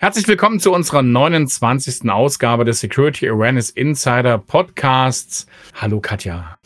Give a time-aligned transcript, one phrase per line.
[0.00, 2.08] Herzlich willkommen zu unserer 29.
[2.08, 5.48] Ausgabe des Security Awareness Insider Podcasts.
[5.74, 6.56] Hallo Katja.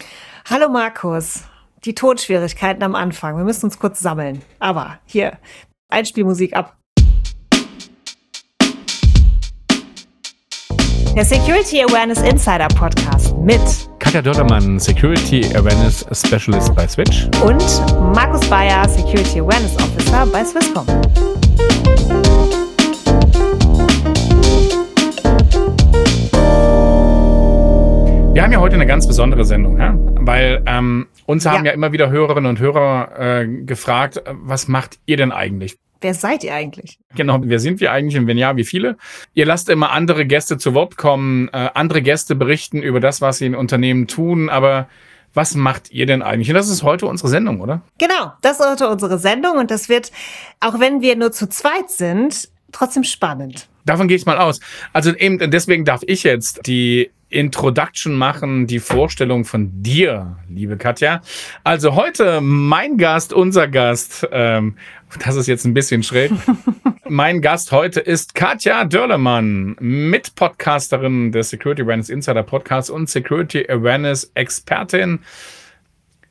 [0.51, 1.45] Hallo Markus.
[1.87, 3.39] Die Tonschwierigkeiten am Anfang.
[3.39, 4.43] Wir müssen uns kurz sammeln.
[4.59, 5.39] Aber hier,
[5.89, 6.77] Einspielmusik ab.
[11.17, 13.61] Der Security Awareness Insider Podcast mit
[13.99, 17.29] Katja Dördermann, Security Awareness Specialist bei Switch.
[17.43, 17.65] und
[18.15, 20.87] Markus Bayer, Security Awareness Officer bei Swisscom.
[28.35, 29.95] Wir haben ja heute eine ganz besondere Sendung, ja?
[29.95, 31.73] weil ähm, uns haben ja.
[31.73, 31.75] Ja.
[31.75, 35.77] immer wieder Hörerinnen und Hörer äh, gefragt, was macht ihr denn eigentlich?
[36.01, 36.99] Wer seid ihr eigentlich?
[37.15, 38.97] Genau, wer sind wir eigentlich und wenn ja, wie viele?
[39.35, 43.37] Ihr lasst immer andere Gäste zu Wort kommen, äh, andere Gäste berichten über das, was
[43.37, 44.89] sie in Unternehmen tun, aber
[45.35, 46.49] was macht ihr denn eigentlich?
[46.49, 47.83] Und das ist heute unsere Sendung, oder?
[47.99, 50.11] Genau, das ist heute unsere Sendung und das wird,
[50.61, 53.69] auch wenn wir nur zu zweit sind, trotzdem spannend.
[53.85, 54.61] Davon gehe ich mal aus.
[54.93, 61.23] Also eben, deswegen darf ich jetzt die Introduction machen, die Vorstellung von dir, liebe Katja.
[61.65, 64.77] Also heute mein Gast, unser Gast, ähm,
[65.25, 66.31] das ist jetzt ein bisschen schräg.
[67.09, 74.31] mein Gast heute ist Katja Dörlemann, Mitpodcasterin des Security Awareness Insider Podcasts und Security Awareness
[74.35, 75.21] Expertin.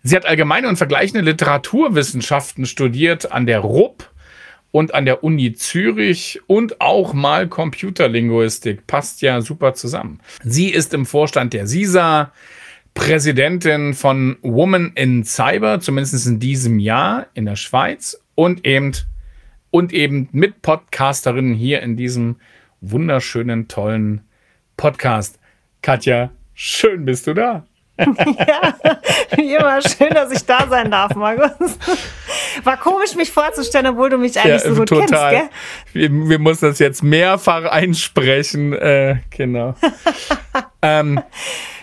[0.04, 4.11] Sie hat allgemeine und vergleichende Literaturwissenschaften studiert an der RUB
[4.72, 8.88] und an der Uni Zürich und auch mal Computerlinguistik.
[8.88, 10.20] Passt ja super zusammen.
[10.44, 12.32] Sie ist im Vorstand der SISA,
[12.94, 18.92] Präsidentin von Women in Cyber, zumindest in diesem Jahr in der Schweiz und eben,
[19.70, 22.38] und eben Mitpodcasterin hier in diesem
[22.82, 24.22] wunderschönen, tollen
[24.76, 25.40] Podcast.
[25.82, 27.66] Katja, schön bist du da.
[28.02, 28.74] Ja,
[29.36, 31.78] wie immer schön, dass ich da sein darf, Markus.
[32.64, 35.50] War komisch, mich vorzustellen, obwohl du mich eigentlich so gut kennst, gell?
[35.94, 38.74] Wir, wir müssen das jetzt mehrfach einsprechen.
[38.74, 39.76] Äh, genau.
[40.82, 41.22] ähm,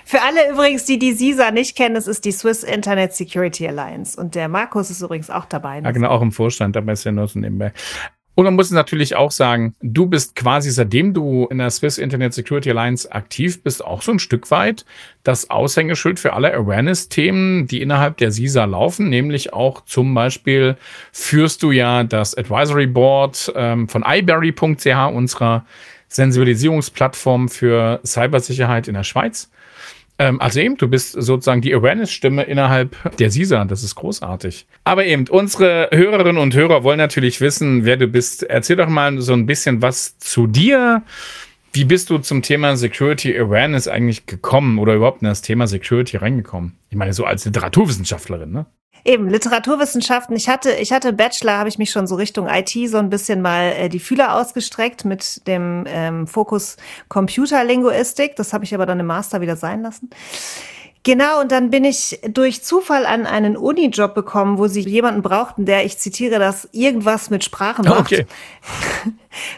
[0.05, 4.19] Für alle übrigens, die die SISA nicht kennen, das ist die Swiss Internet Security Alliance.
[4.19, 5.81] Und der Markus ist übrigens auch dabei.
[5.81, 7.73] ja, genau, auch im Vorstand, dabei ist ja nur so nebenbei.
[8.39, 12.35] Und man muss natürlich auch sagen, du bist quasi, seitdem du in der Swiss Internet
[12.35, 14.85] Security Alliance aktiv bist, auch so ein Stück weit
[15.25, 20.77] das Aushängeschild für alle Awareness-Themen, die innerhalb der SISA laufen, nämlich auch zum Beispiel
[21.11, 25.67] führst du ja das Advisory Board ähm, von iberry.ch, unserer
[26.07, 29.51] Sensibilisierungsplattform für Cybersicherheit in der Schweiz.
[30.19, 33.65] Ähm, also eben, du bist sozusagen die Awareness-Stimme innerhalb der SISA.
[33.65, 34.67] Das ist großartig.
[34.85, 38.43] Aber eben, unsere Hörerinnen und Hörer wollen natürlich wissen, wer du bist.
[38.43, 41.03] Erzähl doch mal so ein bisschen was zu dir.
[41.73, 46.17] Wie bist du zum Thema Security Awareness eigentlich gekommen oder überhaupt in das Thema Security
[46.17, 46.77] reingekommen?
[46.91, 48.67] Ich meine, so als Literaturwissenschaftlerin, ne?
[49.09, 50.37] Eben, Literaturwissenschaften.
[50.37, 53.41] Ich hatte, ich hatte Bachelor, habe ich mich schon so Richtung IT so ein bisschen
[53.41, 56.77] mal äh, die Fühler ausgestreckt mit dem ähm, Fokus
[57.09, 58.37] Computerlinguistik.
[58.37, 60.11] Das habe ich aber dann im Master wieder sein lassen.
[61.05, 65.65] Genau, und dann bin ich durch Zufall an einen Unijob bekommen, wo sie jemanden brauchten,
[65.65, 68.13] der, ich zitiere das, irgendwas mit Sprachen macht.
[68.13, 68.27] Okay.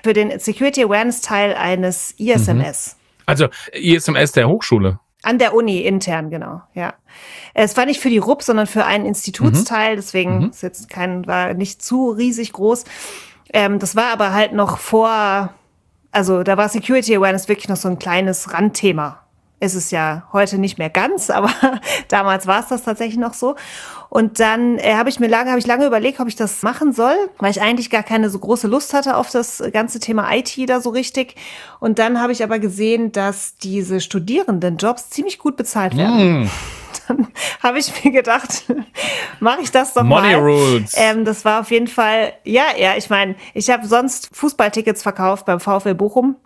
[0.04, 2.96] Für den Security Awareness Teil eines ISMS.
[3.26, 5.00] Also ISMS der Hochschule.
[5.22, 6.94] An der Uni intern, genau, ja.
[7.52, 11.52] Es war nicht für die RUP, sondern für einen Institutsteil, deswegen ist jetzt kein, war
[11.52, 12.84] nicht zu riesig groß.
[13.52, 15.52] Ähm, das war aber halt noch vor,
[16.10, 19.18] also da war Security Awareness wirklich noch so ein kleines Randthema.
[19.58, 21.52] Ist es ja heute nicht mehr ganz, aber
[22.08, 23.56] damals war es das tatsächlich noch so.
[24.10, 26.92] Und dann äh, habe ich mir lange, habe ich lange überlegt, ob ich das machen
[26.92, 30.52] soll, weil ich eigentlich gar keine so große Lust hatte auf das ganze Thema IT
[30.68, 31.36] da so richtig.
[31.78, 36.18] Und dann habe ich aber gesehen, dass diese Studierendenjobs ziemlich gut bezahlt werden.
[36.18, 36.50] Hm.
[37.06, 37.28] Dann
[37.62, 38.64] habe ich mir gedacht,
[39.40, 40.40] mache ich das doch Money mal.
[40.40, 40.92] Rules.
[40.96, 45.46] Ähm, das war auf jeden Fall, ja, ja, ich meine, ich habe sonst Fußballtickets verkauft
[45.46, 46.36] beim VfL Bochum.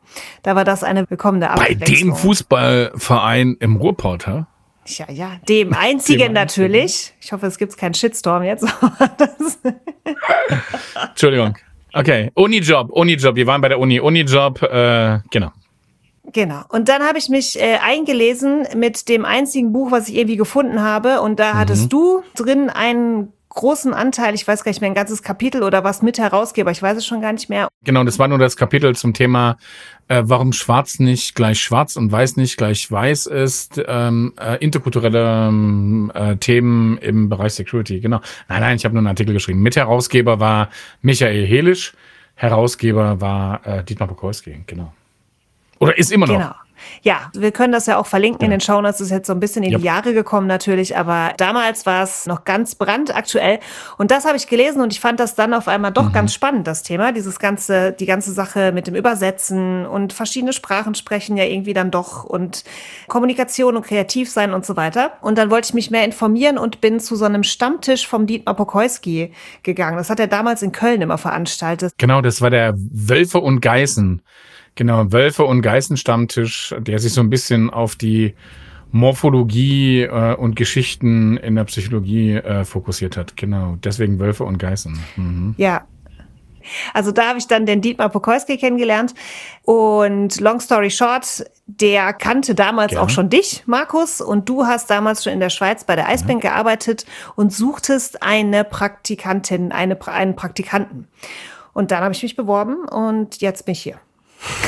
[0.43, 2.11] Da war das eine willkommene Bei Abwechslung.
[2.11, 4.47] dem Fußballverein im Ruhrpott, ha?
[4.87, 7.13] Ja, ja, dem einzigen Dem natürlich.
[7.21, 8.65] Ich hoffe, es gibt keinen Shitstorm jetzt.
[11.09, 11.57] Entschuldigung.
[11.93, 13.37] Okay, Unijob, Unijob.
[13.37, 14.01] Wir waren bei der Uni.
[14.01, 15.53] Unijob, äh, genau.
[16.33, 16.63] genau.
[16.69, 20.83] Und dann habe ich mich äh, eingelesen mit dem einzigen Buch, was ich irgendwie gefunden
[20.83, 21.21] habe.
[21.21, 25.23] Und da hattest du drin einen großen Anteil, ich weiß gar nicht mehr, ein ganzes
[25.23, 27.69] Kapitel oder was mit Herausgeber, ich weiß es schon gar nicht mehr.
[27.85, 29.57] Genau, das war nur das Kapitel zum Thema,
[30.09, 35.49] äh, warum schwarz nicht gleich schwarz und weiß nicht gleich weiß ist, ähm, äh, interkulturelle
[35.49, 38.01] ähm, äh, Themen im Bereich Security.
[38.01, 38.21] Genau.
[38.49, 39.63] Nein, nein, ich habe nur einen Artikel geschrieben.
[39.63, 40.69] Mitherausgeber war
[41.01, 41.95] Michael Helisch,
[42.35, 44.93] Herausgeber war äh, Dietmar Pokolski, genau.
[45.79, 46.35] Oder ist immer noch?
[46.39, 46.55] Genau.
[47.03, 48.47] Ja, wir können das ja auch verlinken Genau.
[48.47, 48.99] in den Shownotes.
[48.99, 49.81] Das ist jetzt so ein bisschen in Yep.
[49.81, 53.59] die Jahre gekommen natürlich, aber damals war es noch ganz brandaktuell.
[53.99, 55.95] Und das habe ich gelesen und ich fand das dann auf einmal Mhm.
[55.95, 57.13] doch ganz spannend, das Thema.
[57.13, 61.91] Dieses ganze, die ganze Sache mit dem Übersetzen und verschiedene Sprachen sprechen ja irgendwie dann
[61.91, 62.65] doch und
[63.09, 65.13] Kommunikation und kreativ sein und so weiter.
[65.21, 68.55] Und dann wollte ich mich mehr informieren und bin zu so einem Stammtisch vom Dietmar
[68.55, 69.33] Pokoyski
[69.63, 69.97] gegangen.
[69.97, 71.93] Das hat er damals in Köln immer veranstaltet.
[71.99, 74.23] Genau, das war der Wölfe und Geißen.
[74.77, 78.35] Genau, Wölfe und Geißen Stammtisch, der sich so ein bisschen auf die
[78.91, 83.37] Morphologie äh, und Geschichten in der Psychologie äh, fokussiert hat.
[83.37, 84.99] Genau, deswegen Wölfe und Geißen.
[85.17, 85.55] Mhm.
[85.59, 85.85] Ja.
[86.95, 89.15] Also da habe ich dann den Dietmar Pokoyski kennengelernt.
[89.63, 93.05] Und long story short, der kannte damals Gerne.
[93.05, 94.21] auch schon dich, Markus.
[94.21, 97.05] Und du hast damals schon in der Schweiz bei der Eisbank gearbeitet
[97.37, 101.09] und suchtest eine Praktikantin, eine, einen Praktikanten.
[101.73, 103.99] Und dann habe ich mich beworben und jetzt bin ich hier.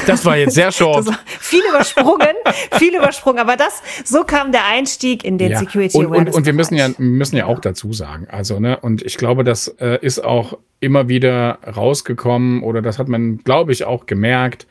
[0.06, 1.06] Das war jetzt sehr short.
[1.40, 2.34] Viel übersprungen,
[2.72, 3.38] viel übersprungen.
[3.40, 5.58] Aber das, so kam der Einstieg in den Ja.
[5.58, 6.34] Security und, und, Awareness.
[6.36, 9.68] und wir müssen ja, müssen ja auch dazu sagen, also, ne, und ich glaube, das
[9.80, 14.66] äh, ist auch immer wieder rausgekommen oder das hat man, glaube ich, auch gemerkt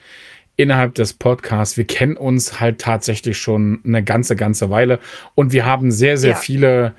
[0.57, 1.75] innerhalb des Podcasts.
[1.77, 4.99] Wir kennen uns halt tatsächlich schon eine ganze, ganze Weile
[5.35, 6.37] und wir haben sehr, sehr Ja.
[6.37, 6.93] viele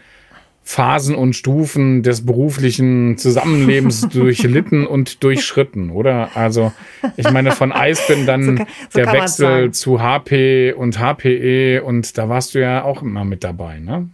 [0.69, 6.31] Phasen und Stufen des beruflichen Zusammenlebens durchlitten und durchschritten, oder?
[6.35, 6.73] Also,
[7.17, 12.19] ich meine, von Eisbin dann So kann- so der Wechsel zu HP und HPE und
[12.19, 14.09] da warst du ja auch immer mit dabei, ne?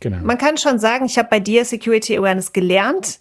[0.00, 0.18] Genau.
[0.22, 3.18] Man kann schon sagen, ich habe bei dir Security Awareness gelernt.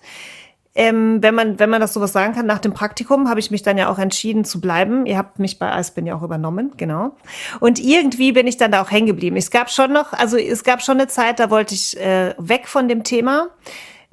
[0.76, 3.62] Ähm, wenn, man, wenn man das sowas sagen kann, nach dem Praktikum habe ich mich
[3.62, 5.06] dann ja auch entschieden zu bleiben.
[5.06, 7.16] Ihr habt mich bei Eisbin ja auch übernommen, genau.
[7.60, 9.36] Und irgendwie bin ich dann da auch hängen geblieben.
[9.36, 12.68] Es gab schon noch, also es gab schon eine Zeit, da wollte ich äh, weg
[12.68, 13.50] von dem Thema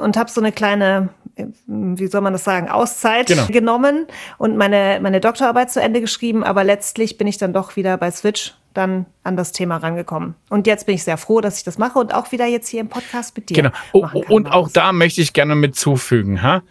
[0.01, 1.11] und habe so eine kleine,
[1.67, 3.47] wie soll man das sagen, Auszeit Genau.
[3.47, 4.07] genommen
[4.39, 6.43] und meine, meine Doktorarbeit zu Ende geschrieben.
[6.45, 10.35] Aber letztlich bin ich dann doch wieder bei Switch dann an das Thema rangekommen.
[10.49, 12.81] Und jetzt bin ich sehr froh, dass ich das mache und auch wieder jetzt hier
[12.81, 13.55] im Podcast mit dir.
[13.55, 13.71] Genau.
[13.93, 14.73] Oh, machen kann, und auch Markus.
[14.75, 16.63] da möchte ich gerne mit zufügen, ha?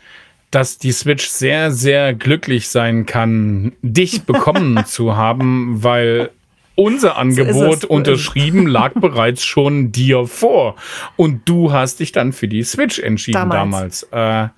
[0.52, 6.32] dass die Switch sehr, sehr glücklich sein kann, dich bekommen zu haben, weil
[6.80, 7.86] unser Angebot es.
[7.86, 10.76] unterschrieben lag bereits schon dir vor.
[11.16, 14.08] Und du hast dich dann für die Switch entschieden damals.
[14.12, 14.48] Damals.
[14.48, 14.50] Äh,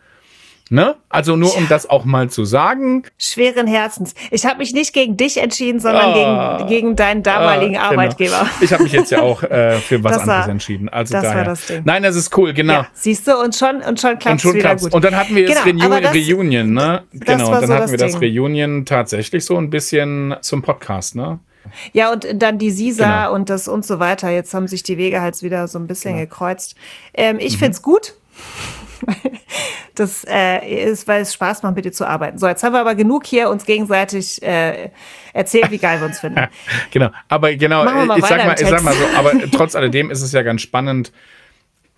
[0.69, 0.95] ne?
[1.09, 3.03] Also nur um das auch mal zu sagen.
[3.18, 4.13] Schweren Herzens.
[4.29, 6.57] Ich habe mich nicht gegen dich entschieden, sondern Ah.
[6.59, 8.01] gegen, gegen deinen damaligen Ah, genau.
[8.01, 8.47] Arbeitgeber.
[8.62, 10.88] Ich habe mich jetzt ja auch äh, für was Das war- anderes entschieden.
[10.88, 11.44] Also das war daher.
[11.45, 11.81] das Ding.
[11.83, 12.74] Nein, das ist cool, genau.
[12.74, 14.83] Ja, siehst du, und schon, und schon Und klappt schon wieder klappt's.
[14.83, 14.94] gut.
[14.94, 17.03] Und dann hatten wir Genau, das- Reunion, ne?
[17.12, 18.31] Genau, war und dann so hatten das wir das Ding.
[18.38, 21.39] Reunion tatsächlich so ein bisschen zum Podcast, ne?
[21.93, 23.35] Ja, und dann die Sisa Genau.
[23.35, 24.29] und das und so weiter.
[24.29, 26.25] Jetzt haben sich die Wege halt wieder so ein bisschen Genau.
[26.25, 26.75] gekreuzt.
[27.13, 27.41] Ähm, Mhm.
[27.41, 28.13] ich find's gut.
[29.95, 32.37] Das äh, ist, weil es Spaß macht, mit dir zu arbeiten.
[32.37, 34.89] So, jetzt haben wir aber genug hier uns gegenseitig äh,
[35.33, 36.47] erzählt, wie geil wir uns finden.
[36.91, 37.83] Genau, aber genau,
[38.15, 40.61] ich sag weiter mal, ich sag mal so, aber trotz alledem ist es ja ganz
[40.61, 41.11] spannend.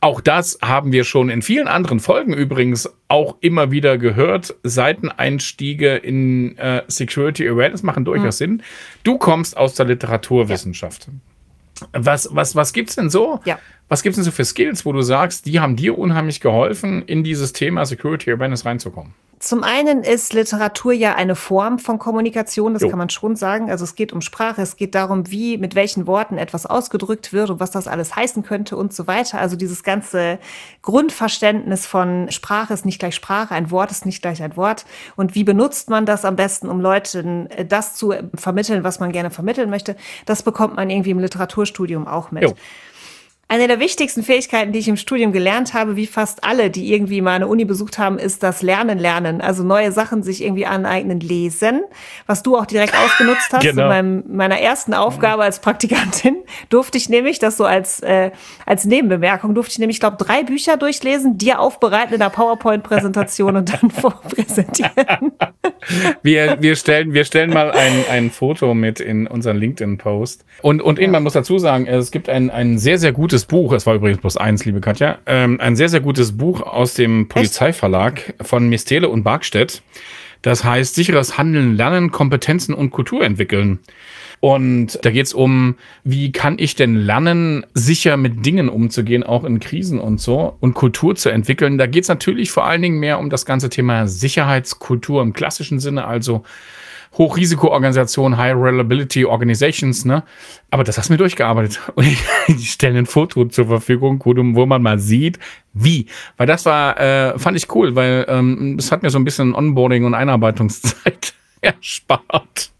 [0.03, 4.53] Auch das haben wir schon in vielen anderen Folgen übrigens auch immer wieder gehört.
[4.63, 8.57] Seiteneinstiege in äh, Security Awareness machen durchaus Hm.
[8.57, 8.63] Sinn.
[9.05, 11.07] Du kommst aus der Literaturwissenschaft.
[11.93, 13.39] Was, was, was gibt's denn so?
[13.45, 13.59] Ja.
[13.87, 17.23] Was gibt's denn so für Skills, wo du sagst, die haben dir unheimlich geholfen, in
[17.23, 19.13] dieses Thema Security Awareness reinzukommen?
[19.43, 22.87] Zum einen ist Literatur ja eine Form von Kommunikation, das Jo.
[22.87, 23.69] kann man schon sagen.
[23.69, 27.49] Also es geht um Sprache, es geht darum, wie, mit welchen Worten etwas ausgedrückt wird
[27.49, 29.41] und was das alles heißen könnte und so weiter.
[29.41, 30.39] Also dieses ganze
[30.81, 34.85] Grundverständnis von Sprache ist nicht gleich Sprache, ein Wort ist nicht gleich ein Wort.
[35.17, 39.11] Und wie benutzt man das am besten, um Leuten äh, das zu vermitteln, was man
[39.11, 42.43] gerne vermitteln möchte, das bekommt man irgendwie im Literaturstudium auch mit.
[42.43, 42.53] Jo.
[43.49, 47.21] Eine der wichtigsten Fähigkeiten, die ich im Studium gelernt habe, wie fast alle, die irgendwie
[47.21, 49.41] mal eine Uni besucht haben, ist das Lernen, Lernen.
[49.41, 51.83] Also neue Sachen sich irgendwie aneignen, lesen,
[52.25, 53.61] was du auch direkt ausgenutzt hast.
[53.61, 53.83] Genau.
[53.83, 56.37] In meinem, meiner ersten Aufgabe als Praktikantin
[56.69, 58.31] durfte ich nämlich, das so als, äh,
[58.65, 63.71] als Nebenbemerkung, durfte ich nämlich, glaube drei Bücher durchlesen, dir aufbereiten in einer PowerPoint-Präsentation und
[63.71, 65.33] dann vorpräsentieren.
[66.23, 70.43] Wir, wir, stellen, wir stellen mal ein, ein Foto mit in unseren LinkedIn-Post.
[70.63, 73.73] Und, und eben, man muss dazu sagen, es gibt ein, ein sehr, sehr gutes Buch,
[73.73, 77.27] es war übrigens bloß eins, liebe Katja, ähm, ein sehr, sehr gutes Buch aus dem
[77.27, 79.81] Polizeiverlag von Mistele und Barkstedt.
[80.43, 83.79] Das heißt sicheres Handeln, Lernen, Kompetenzen und Kultur entwickeln.
[84.43, 89.61] Und da geht's um, wie kann ich denn lernen, sicher mit Dingen umzugehen, auch in
[89.61, 91.77] Krisen und so, und Kultur zu entwickeln.
[91.77, 96.03] Da geht's natürlich vor allen Dingen mehr um das ganze Thema Sicherheitskultur im klassischen Sinne,
[96.03, 96.43] also
[97.17, 100.23] Hochrisikoorganisationen, High Reliability Organizations, ne?
[100.71, 101.79] Aber das hast du mir durchgearbeitet.
[101.95, 102.19] Und ich,
[102.49, 105.39] ich stelle ein Foto zur Verfügung, wo, wo man mal sieht,
[105.71, 106.07] wie.
[106.35, 109.55] Weil das war, äh, fand ich cool, weil ähm, es hat mir so ein bisschen
[109.55, 112.73] Onboarding und Einarbeitungszeit erspart.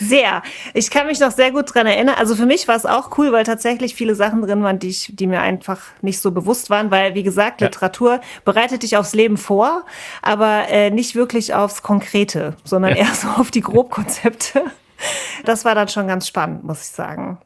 [0.00, 0.42] Sehr.
[0.74, 2.14] Ich kann mich noch sehr gut dran erinnern.
[2.18, 5.12] Also für mich war es auch cool, weil tatsächlich viele Sachen drin waren, die, ich,
[5.14, 7.66] die mir einfach nicht so bewusst waren, weil, wie gesagt, ja.
[7.66, 9.84] Literatur bereitet dich aufs Leben vor,
[10.22, 13.04] aber äh, nicht wirklich aufs Konkrete, sondern ja.
[13.04, 14.64] eher so auf die Grobkonzepte.
[15.44, 17.38] Das war dann schon ganz spannend, muss ich sagen.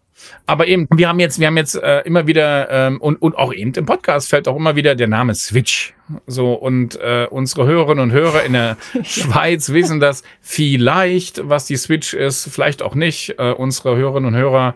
[0.47, 3.53] Aber eben, wir haben jetzt, wir haben jetzt äh, immer wieder ähm, und, und auch
[3.53, 5.95] eben im Podcast fällt auch immer wieder der Name Switch.
[6.27, 11.77] So und äh, unsere Hörerinnen und Hörer in der Schweiz wissen das vielleicht, was die
[11.77, 13.39] Switch ist, vielleicht auch nicht.
[13.39, 14.75] Äh, unsere Hörerinnen und Hörer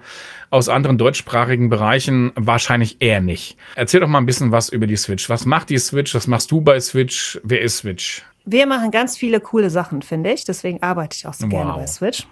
[0.50, 3.56] aus anderen deutschsprachigen Bereichen wahrscheinlich eher nicht.
[3.74, 5.28] Erzähl doch mal ein bisschen was über die Switch.
[5.28, 6.14] Was macht die Switch?
[6.14, 7.38] Was machst du bei Switch?
[7.44, 8.24] Wer ist Switch?
[8.44, 10.44] Wir machen ganz viele coole Sachen, finde ich.
[10.44, 11.50] Deswegen arbeite ich auch so wow.
[11.50, 12.26] gerne bei Switch.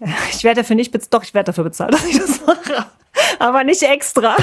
[0.32, 2.86] Ich werde dafür nicht bezahlt, doch, ich werde dafür bezahlt, dass ich das mache.
[3.38, 4.36] Aber nicht extra.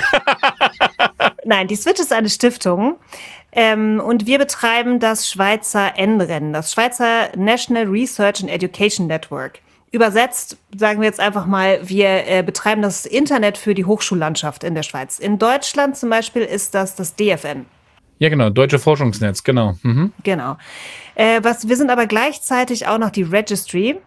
[1.45, 2.97] Nein, die Switch ist eine Stiftung.
[3.51, 9.59] Ähm, und wir betreiben das Schweizer N-Rennen, das Schweizer National Research and Education Network.
[9.91, 14.75] Übersetzt sagen wir jetzt einfach mal, wir äh, betreiben das Internet für die Hochschullandschaft in
[14.75, 15.19] der Schweiz.
[15.19, 17.65] In Deutschland zum Beispiel ist das das DFN.
[18.19, 19.75] Ja, genau, Deutsche Forschungsnetz, genau.
[19.83, 20.11] Mhm.
[20.23, 20.57] Genau.
[21.15, 23.97] Äh, was, wir sind aber gleichzeitig auch noch die Registry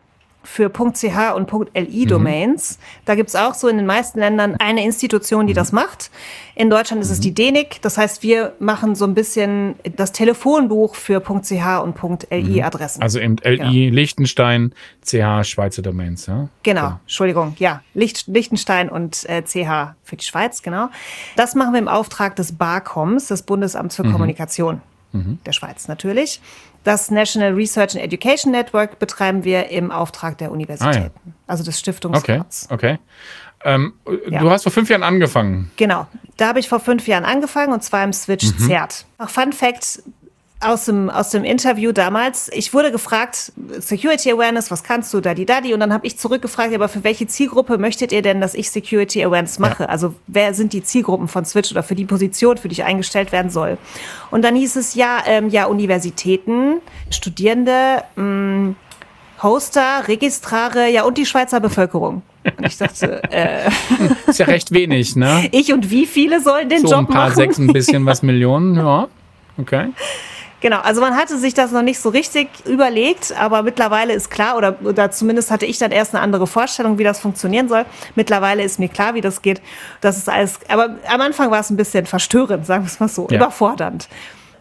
[0.48, 2.78] für .ch und .li-Domains.
[2.78, 2.82] Mhm.
[3.04, 5.56] Da gibt's auch so in den meisten Ländern eine Institution, die mhm.
[5.56, 6.10] das macht.
[6.54, 7.34] In Deutschland ist es die mhm.
[7.34, 7.82] DENIC.
[7.82, 11.96] Das heißt, wir machen so ein bisschen das Telefonbuch für .ch und
[12.30, 13.02] .li-Adressen.
[13.02, 13.94] Also eben LI genau.
[13.94, 14.72] Liechtenstein,
[15.04, 16.48] CH Schweizer Domains, ja?
[16.62, 17.00] Genau, ja.
[17.02, 17.82] Entschuldigung, ja.
[17.94, 20.88] Licht, Liechtenstein und äh, CH für die Schweiz, genau.
[21.36, 24.12] Das machen wir im Auftrag des BARCOMs, des Bundesamts für mhm.
[24.12, 24.80] Kommunikation
[25.12, 25.38] mhm.
[25.44, 26.40] der Schweiz natürlich.
[26.84, 31.32] Das National Research and Education Network betreiben wir im Auftrag der Universitäten, ah, ja.
[31.46, 32.68] also des Stiftungsrats.
[32.70, 32.98] Okay, okay.
[33.64, 33.94] Ähm,
[34.28, 34.40] ja.
[34.40, 35.70] Du hast vor fünf Jahren angefangen.
[35.76, 38.58] Genau, da habe ich vor fünf Jahren angefangen und zwar im Switch mhm.
[38.58, 39.04] ZERT.
[39.18, 40.02] Auch Fun Fact,
[40.60, 42.50] aus dem, aus dem Interview damals.
[42.52, 45.72] Ich wurde gefragt, Security Awareness, was kannst du, da die da die?
[45.72, 49.24] Und dann habe ich zurückgefragt, aber für welche Zielgruppe möchtet ihr denn, dass ich Security
[49.24, 49.84] Awareness mache?
[49.84, 49.88] Ja.
[49.88, 53.30] Also wer sind die Zielgruppen von Switch oder für die Position, für die ich eingestellt
[53.30, 53.78] werden soll?
[54.30, 58.76] Und dann hieß es ja, ähm, ja, Universitäten, Studierende, mh, mm,
[59.42, 62.22] Hoster, Registrare, ja, und die Schweizer Bevölkerung.
[62.56, 63.68] Und ich dachte, äh,
[64.26, 65.48] ist ja recht wenig, ne?
[65.52, 67.06] Ich und wie viele sollen den so Job machen?
[67.06, 67.36] ein paar, machen?
[67.36, 69.06] sechs, ein bisschen was Millionen, ja.
[69.56, 69.90] Okay.
[70.60, 74.56] Genau, also man hatte sich das noch nicht so richtig überlegt, aber mittlerweile ist klar,
[74.56, 77.84] oder, oder zumindest hatte ich dann erst eine andere Vorstellung, wie das funktionieren soll.
[78.16, 79.60] Mittlerweile ist mir klar, wie das geht.
[80.00, 83.08] Das ist alles, aber am Anfang war es ein bisschen verstörend, sagen wir es mal
[83.08, 83.36] so, ja.
[83.36, 84.08] überfordernd.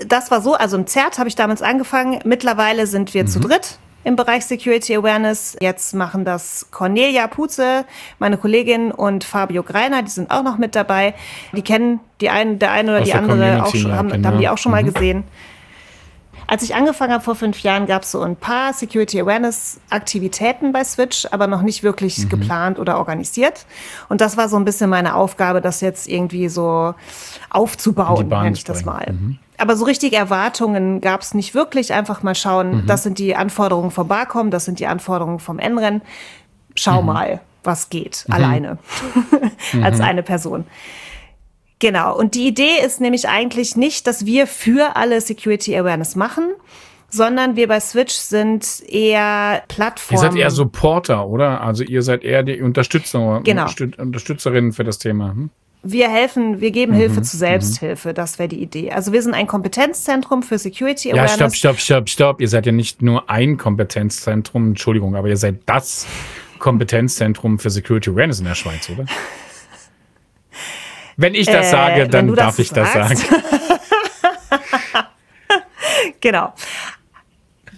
[0.08, 2.20] Das war so, also im ZERT habe ich damals angefangen.
[2.24, 3.27] Mittlerweile sind wir mhm.
[3.27, 5.58] zu dritt im Bereich Security Awareness.
[5.60, 7.86] Jetzt machen das Cornelia Puze,
[8.20, 11.16] meine Kollegin und Fabio Greiner, die sind auch noch mit dabei.
[11.54, 14.27] Die kennen die einen, der eine oder Aus die andere Community, auch schon, haben, genau.
[14.30, 14.77] haben die auch schon mhm.
[14.77, 15.24] mal gesehen.
[16.48, 20.72] Als ich angefangen habe vor fünf Jahren, gab es so ein paar Security Awareness Aktivitäten
[20.72, 22.30] bei Switch, aber noch nicht wirklich mhm.
[22.30, 23.66] geplant oder organisiert.
[24.08, 26.96] Und das war so ein bisschen meine Aufgabe, das jetzt irgendwie so
[27.50, 29.08] aufzubauen, nenne ich das mal.
[29.12, 29.39] Mhm.
[29.58, 31.92] Aber so richtig Erwartungen gab es nicht wirklich.
[31.92, 32.86] Einfach mal schauen, mhm.
[32.88, 36.01] das sind die Anforderungen vom Barcom, das sind die Anforderungen vom N-Rennen.
[36.75, 37.08] Schau mhm.
[37.08, 38.34] mal, was geht, mhm.
[38.34, 38.77] alleine,
[39.84, 40.04] als mhm.
[40.04, 40.66] eine Person.
[41.79, 42.17] Genau.
[42.17, 46.46] Und die Idee ist nämlich eigentlich nicht, dass wir für alle Security Awareness machen,
[47.10, 50.24] sondern wir bei Switch sind eher Plattformen.
[50.24, 51.62] Ihr seid eher Supporter, oder?
[51.62, 53.67] Also ihr seid eher die Unterstützer, genau.
[53.98, 55.31] Unterstützerinnen für das Thema.
[55.31, 55.50] Hm?
[55.84, 58.91] Wir helfen, wir geben mhm, Hilfe zu Selbsthilfe, das wäre die Idee.
[58.91, 61.31] Also wir sind ein Kompetenzzentrum für Security Awareness.
[61.31, 62.41] Ja, stopp, stopp, stopp, stopp.
[62.41, 66.05] Ihr seid ja nicht nur ein Kompetenzzentrum, Entschuldigung, aber ihr seid das
[66.60, 69.05] Kompetenzzentrum für Security Awareness in der Schweiz, oder?
[71.17, 72.95] Wenn ich das äh, sage, dann darf ich sagst.
[72.95, 73.43] das sagen.
[76.21, 76.53] genau.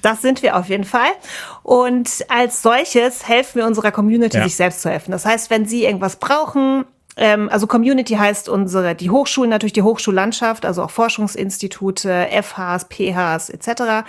[0.02, 1.12] Das sind wir auf jeden Fall.
[1.64, 4.44] Und als solches helfen wir unserer Community, ja.
[4.44, 5.12] sich selbst zu helfen.
[5.12, 6.86] Das heißt, wenn Sie irgendwas brauchen,
[7.20, 13.50] ähm, also Community heißt unsere, die Hochschulen, natürlich die Hochschullandschaft, also auch Forschungsinstitute, FHs, PHs
[13.50, 14.04] etc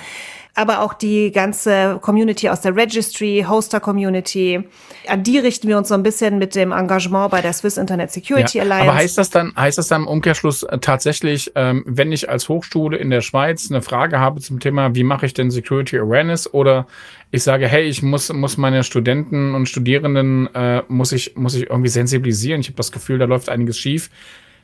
[0.55, 4.62] aber auch die ganze Community aus der Registry, Hoster-Community.
[5.09, 8.11] An die richten wir uns so ein bisschen mit dem Engagement bei der Swiss Internet
[8.11, 8.90] Security ja, Alliance.
[8.90, 12.49] Aber heißt das dann, heißt das dann im Umkehrschluss äh, tatsächlich, ähm, wenn ich als
[12.49, 16.52] Hochschule in der Schweiz eine Frage habe zum Thema, wie mache ich denn Security Awareness
[16.52, 16.87] oder
[17.30, 21.70] ich sage, hey, ich muss, muss meine Studenten und Studierenden, äh, muss ich, muss ich
[21.70, 22.60] irgendwie sensibilisieren.
[22.60, 24.10] Ich habe das Gefühl, da läuft einiges schief.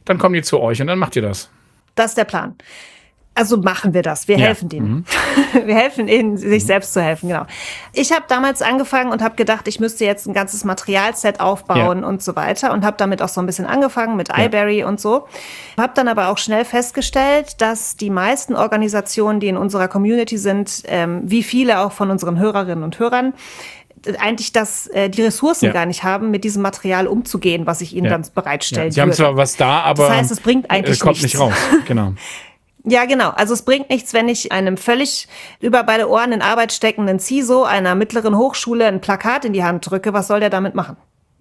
[0.04, 1.50] Dann kommen die zu euch und dann macht ihr das.
[1.94, 2.56] Das ist der Plan.
[3.37, 4.28] Also machen wir das.
[4.28, 4.47] Wir ja.
[4.47, 4.88] helfen denen.
[4.88, 5.05] Mhm.
[5.66, 6.66] Wir helfen ihnen, sich mhm.
[6.66, 7.45] selbst zu helfen, genau.
[7.93, 12.09] Ich habe damals angefangen und habe gedacht, ich müsste jetzt ein ganzes Materialset aufbauen ja.
[12.09, 14.47] und so weiter und habe damit auch so ein bisschen angefangen mit ja.
[14.47, 15.28] iBerry und so.
[15.78, 20.83] Habe dann aber auch schnell festgestellt, dass die meisten Organisationen, die in unserer Community sind,
[20.87, 23.35] ähm, wie viele auch von unseren Hörerinnen und Hörern,
[24.19, 25.73] eigentlich das, äh, die Ressourcen ja.
[25.73, 28.12] gar nicht haben, mit diesem Material umzugehen, was ich ihnen ja.
[28.12, 28.93] dann bereitstellen ja.
[28.93, 29.11] Sie würde.
[29.11, 31.35] haben zwar was da, aber das heißt, es bringt eigentlich es kommt nichts.
[31.35, 31.55] nicht raus.
[31.87, 32.12] Genau.
[32.88, 33.31] Ja, genau.
[33.31, 35.26] Also es bringt nichts, wenn ich einem völlig
[35.61, 39.90] über beide Ohren in Arbeit steckenden CISO einer mittleren Hochschule ein Plakat in die Hand
[39.90, 40.12] drücke.
[40.12, 40.97] Was soll der damit machen?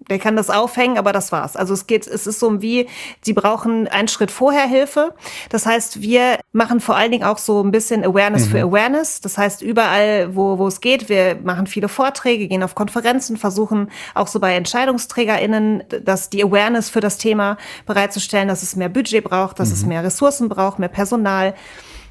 [0.08, 1.56] Der kann das aufhängen, aber das war's.
[1.56, 2.86] Also es geht, es ist so wie,
[3.22, 5.14] sie brauchen einen Schritt vorher Hilfe.
[5.50, 8.50] Das heißt, wir machen vor allen Dingen auch so ein bisschen Awareness mhm.
[8.50, 9.20] für Awareness.
[9.20, 13.90] Das heißt, überall, wo, wo es geht, wir machen viele Vorträge, gehen auf Konferenzen, versuchen
[14.14, 19.24] auch so bei EntscheidungsträgerInnen, dass die Awareness für das Thema bereitzustellen, dass es mehr Budget
[19.24, 19.74] braucht, dass mhm.
[19.74, 21.54] es mehr Ressourcen braucht, mehr Personal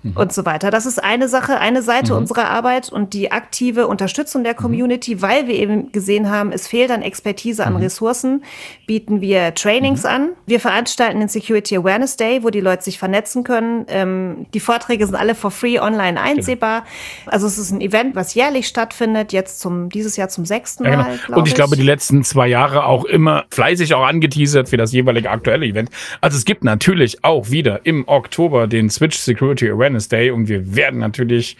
[0.05, 0.17] mhm.
[0.17, 0.71] und so weiter.
[0.71, 2.19] Das ist eine Sache, eine Seite mhm.
[2.19, 4.57] unserer Arbeit und die aktive Unterstützung der mhm.
[4.57, 7.79] Community, weil wir eben gesehen haben, es fehlt an Expertise, an mhm.
[7.79, 8.43] Ressourcen,
[8.87, 10.09] bieten wir Trainings mhm.
[10.09, 10.29] an.
[10.45, 13.85] Wir veranstalten den Security Awareness Day, wo die Leute sich vernetzen können.
[13.89, 16.81] Ähm, die Vorträge sind alle for free online einsehbar.
[16.81, 17.31] Genau.
[17.33, 20.91] Also es ist ein Event, was jährlich stattfindet, jetzt zum, dieses Jahr zum sechsten Mal.
[20.91, 21.17] Ja, genau.
[21.25, 24.77] glaub und ich, ich glaube, die letzten zwei Jahre auch immer fleißig auch angeteasert für
[24.77, 25.89] das jeweilige aktuelle Event.
[26.21, 30.47] Also es gibt natürlich auch wieder im Oktober den Switch Security Awareness Awareness Day und
[30.47, 31.57] wir werden natürlich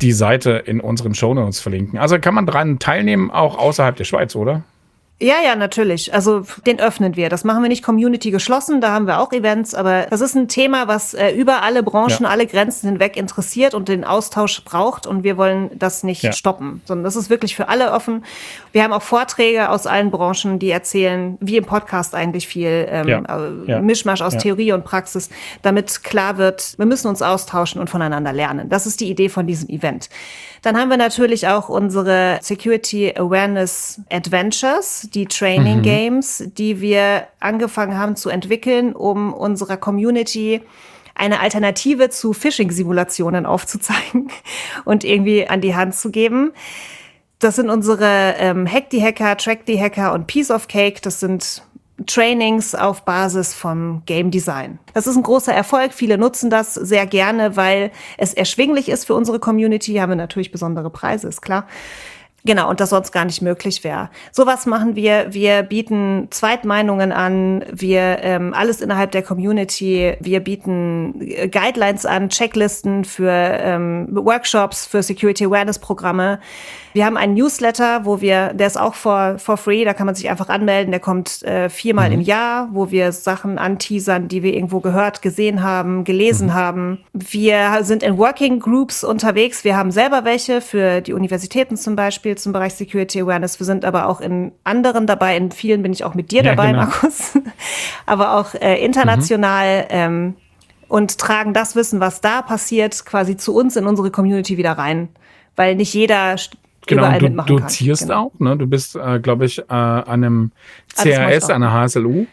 [0.00, 1.98] die Seite in unseren Shownotes verlinken.
[1.98, 4.64] Also kann man daran teilnehmen, auch außerhalb der Schweiz, oder?
[5.20, 6.12] Ja, ja, natürlich.
[6.12, 7.28] Also den öffnen wir.
[7.28, 10.48] Das machen wir nicht community geschlossen, da haben wir auch Events, aber das ist ein
[10.48, 12.28] Thema, was äh, über alle Branchen, ja.
[12.28, 16.32] alle Grenzen hinweg interessiert und den Austausch braucht und wir wollen das nicht ja.
[16.32, 18.24] stoppen, sondern das ist wirklich für alle offen.
[18.72, 23.08] Wir haben auch Vorträge aus allen Branchen, die erzählen, wie im Podcast eigentlich viel ähm,
[23.08, 23.46] ja.
[23.68, 25.30] Äh, Mischmasch aus Theorie und Praxis,
[25.62, 28.68] damit klar wird, wir müssen uns austauschen und voneinander lernen.
[28.68, 30.08] Das ist die Idee von diesem Event.
[30.64, 35.82] Dann haben wir natürlich auch unsere Security Awareness Adventures, die Training mhm.
[35.82, 40.62] Games, die wir angefangen haben zu entwickeln, um unserer Community
[41.14, 44.30] eine Alternative zu Phishing-Simulationen aufzuzeigen
[44.84, 46.52] und irgendwie an die Hand zu geben.
[47.38, 51.00] Das sind unsere ähm, Hack the Hacker, Track the Hacker und Piece of Cake.
[51.02, 51.62] Das sind
[52.06, 54.78] Trainings auf Basis vom Game Design.
[54.94, 55.92] Das ist ein großer Erfolg.
[55.92, 59.94] Viele nutzen das sehr gerne, weil es erschwinglich ist für unsere Community.
[59.94, 61.66] Haben wir natürlich besondere Preise, ist klar.
[62.46, 64.10] Genau, und das sonst gar nicht möglich wäre.
[64.30, 65.32] Sowas machen wir.
[65.32, 67.64] Wir bieten Zweitmeinungen an.
[67.72, 70.14] Wir ähm, alles innerhalb der Community.
[70.20, 76.38] Wir bieten äh, Guidelines an, Checklisten für ähm, Workshops, für Security Awareness Programme.
[76.92, 80.14] Wir haben einen Newsletter, wo wir, der ist auch for, for free, da kann man
[80.14, 80.92] sich einfach anmelden.
[80.92, 82.14] Der kommt äh, viermal mhm.
[82.14, 86.54] im Jahr, wo wir Sachen anteasern, die wir irgendwo gehört, gesehen haben, gelesen mhm.
[86.54, 87.04] haben.
[87.12, 89.64] Wir sind in Working Groups unterwegs.
[89.64, 93.58] Wir haben selber welche für die Universitäten zum Beispiel zum Bereich Security Awareness.
[93.58, 95.36] Wir sind aber auch in anderen dabei.
[95.36, 96.84] In vielen bin ich auch mit dir ja, dabei, genau.
[96.84, 97.38] Markus.
[98.06, 99.82] aber auch äh, international.
[99.82, 99.88] Mhm.
[99.90, 100.34] Ähm,
[100.88, 105.08] und tragen das Wissen, was da passiert, quasi zu uns in unsere Community wieder rein.
[105.56, 106.36] Weil nicht jeder
[106.86, 108.26] Genau, du dozierst genau.
[108.26, 108.56] auch, ne?
[108.56, 110.50] Du bist, äh, glaube ich, äh, an einem
[110.94, 112.26] CRS, an der HSLU,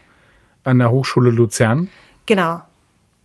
[0.65, 1.89] an der Hochschule Luzern.
[2.25, 2.61] Genau.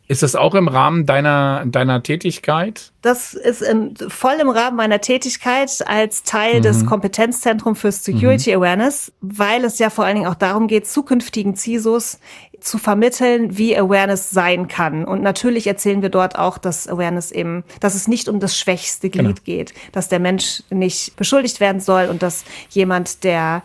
[0.08, 2.92] Ist das auch im Rahmen deiner, deiner Tätigkeit?
[3.02, 6.62] Das ist in, voll im Rahmen meiner Tätigkeit als Teil mhm.
[6.62, 8.62] des Kompetenzzentrums für Security mhm.
[8.62, 12.20] Awareness, weil es ja vor allen Dingen auch darum geht, zukünftigen CISOs
[12.60, 15.04] zu vermitteln, wie Awareness sein kann.
[15.04, 19.10] Und natürlich erzählen wir dort auch, dass Awareness eben, dass es nicht um das schwächste
[19.10, 19.58] Glied genau.
[19.58, 23.62] geht, dass der Mensch nicht beschuldigt werden soll und dass jemand, der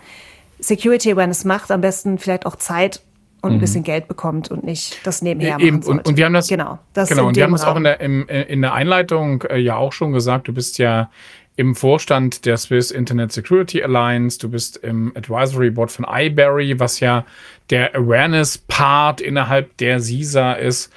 [0.60, 3.02] Security Awareness macht, am besten vielleicht auch Zeit
[3.42, 3.60] und ein mhm.
[3.62, 6.80] bisschen Geld bekommt und nicht das nebenher Eben, machen und, und, wir haben das genau
[6.94, 9.76] das genau und wir haben das auch in der im, in der Einleitung äh, ja
[9.76, 11.10] auch schon gesagt du bist ja
[11.56, 17.00] im Vorstand der Swiss Internet Security Alliance, du bist im Advisory Board von iBerry, was
[17.00, 17.26] ja
[17.70, 20.92] der Awareness-Part innerhalb der CISA ist.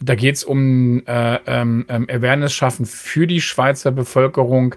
[0.00, 4.74] Da geht es um äh, ähm, ähm, Awareness schaffen für die Schweizer Bevölkerung.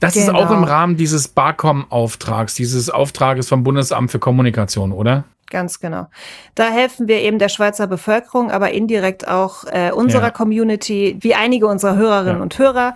[0.00, 0.26] Das genau.
[0.26, 0.68] ist auch im genau.
[0.68, 5.24] Rahmen dieses BARCOM-Auftrags, dieses Auftrages vom Bundesamt für Kommunikation, oder?
[5.50, 6.08] Ganz genau.
[6.54, 10.30] Da helfen wir eben der Schweizer Bevölkerung, aber indirekt auch äh, unserer ja.
[10.30, 12.42] Community, wie einige unserer Hörerinnen ja.
[12.42, 12.94] und Hörer.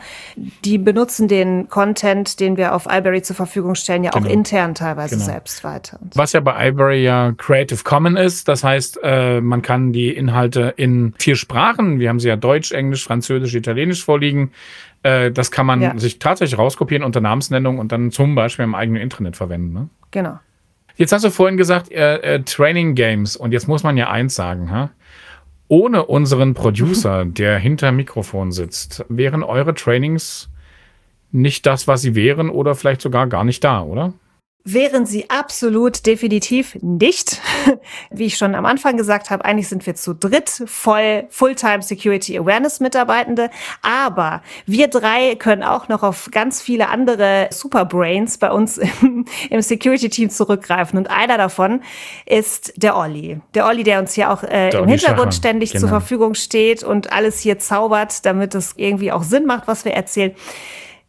[0.65, 4.27] Die benutzen den Content, den wir auf iBerry zur Verfügung stellen, ja genau.
[4.27, 5.27] auch intern teilweise genau.
[5.27, 5.99] selbst weiter.
[6.15, 10.75] Was ja bei iBerry ja Creative Common ist, das heißt, äh, man kann die Inhalte
[10.77, 14.53] in vier Sprachen, wir haben sie ja Deutsch, Englisch, Französisch, Italienisch vorliegen,
[15.03, 15.99] äh, das kann man ja.
[15.99, 19.73] sich tatsächlich rauskopieren unter Namensnennung und dann zum Beispiel im eigenen Internet verwenden.
[19.73, 19.88] Ne?
[20.11, 20.38] Genau.
[20.96, 23.37] Jetzt hast du vorhin gesagt, äh, äh, Training Games.
[23.37, 24.90] Und jetzt muss man ja eins sagen, ha?
[25.68, 30.50] Ohne unseren Producer, der hinter Mikrofon sitzt, wären eure Trainings
[31.31, 34.12] nicht das, was sie wären oder vielleicht sogar gar nicht da, oder?
[34.64, 37.40] Wären sie absolut definitiv nicht.
[38.11, 42.38] Wie ich schon am Anfang gesagt habe, eigentlich sind wir zu dritt voll Fulltime Security
[42.38, 43.51] Awareness Mitarbeitende,
[43.83, 49.62] aber wir drei können auch noch auf ganz viele andere Superbrains bei uns im, im
[49.62, 51.83] Security Team zurückgreifen und einer davon
[52.27, 53.40] ist der Olli.
[53.55, 55.33] Der Olli, der uns hier auch äh, im Hintergrund Schacher.
[55.33, 55.81] ständig genau.
[55.81, 59.92] zur Verfügung steht und alles hier zaubert, damit es irgendwie auch Sinn macht, was wir
[59.92, 60.35] erzählen.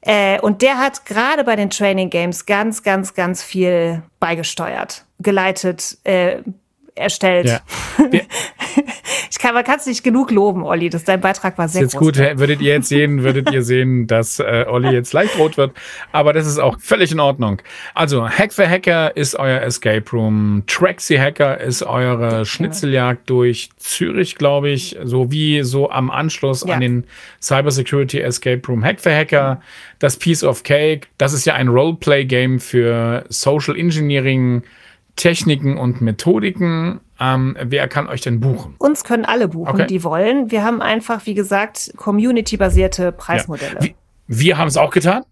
[0.06, 5.98] Äh, und der hat gerade bei den Training Games ganz, ganz, ganz viel beigesteuert, geleitet,
[6.04, 6.40] äh,
[6.96, 7.48] erstellt.
[7.48, 7.62] Ja.
[9.34, 10.92] ich kann, man kann es nicht genug loben, Olli.
[10.92, 12.10] Das, dein Beitrag war sehr ist jetzt groß.
[12.10, 15.72] gut, würdet ihr jetzt sehen, würdet ihr sehen, dass äh, Olli jetzt leicht rot wird.
[16.12, 17.60] Aber das ist auch völlig in Ordnung.
[17.96, 20.62] Also Hack for Hacker ist euer Escape Room.
[20.68, 26.76] Traxy Hacker ist eure Schnitzeljagd durch Zürich, glaube ich, so wie so am Anschluss ja.
[26.76, 27.04] an den
[27.42, 28.86] Cybersecurity Escape Room.
[28.86, 29.62] Hack for Hacker,
[29.98, 34.62] das Piece of Cake, das ist ja ein Roleplay-Game für Social Engineering.
[35.16, 37.00] Techniken und Methodiken.
[37.24, 38.76] Ähm, wer kann euch denn buchen?
[38.80, 39.88] Uns können alle buchen, okay.
[39.88, 40.52] die wollen.
[40.52, 43.76] Wir haben einfach, wie gesagt, community-basierte Preismodelle.
[43.76, 43.82] Ja.
[43.82, 43.94] Wir,
[44.28, 45.24] wir haben es auch getan.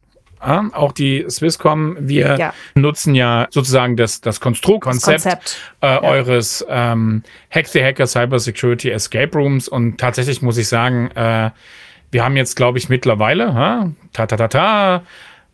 [0.44, 2.54] Ja, auch die Swisscom, wir ja.
[2.74, 6.02] nutzen ja sozusagen das, das Konstruktkonzept äh, ja.
[6.02, 11.52] eures ähm, Hack the Hacker Cyber Security Escape Rooms und tatsächlich muss ich sagen, äh,
[12.10, 15.04] wir haben jetzt, glaube ich, mittlerweile, ha, ta ta ta ta,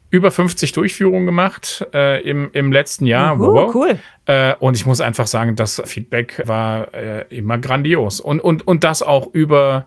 [0.09, 3.35] über 50 Durchführungen gemacht äh, im, im letzten Jahr.
[3.35, 3.75] Uhu, wow.
[3.75, 3.99] Cool.
[4.25, 8.19] Äh, und ich muss einfach sagen, das Feedback war äh, immer grandios.
[8.19, 9.85] Und, und, und das auch über